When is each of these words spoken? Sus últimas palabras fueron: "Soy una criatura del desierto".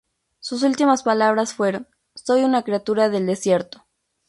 Sus 0.39 0.63
últimas 0.63 1.03
palabras 1.03 1.53
fueron: 1.53 1.87
"Soy 2.15 2.43
una 2.43 2.63
criatura 2.63 3.09
del 3.09 3.27
desierto". 3.27 3.85